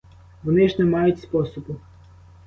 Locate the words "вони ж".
0.43-0.75